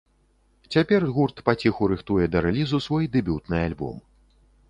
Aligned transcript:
Цяпер 0.75 1.01
гурт 1.17 1.43
паціху 1.49 1.89
рыхтуе 1.91 2.25
да 2.35 2.41
рэлізу 2.47 2.77
свой 2.87 3.05
дэбютны 3.17 3.57
альбом. 3.67 3.97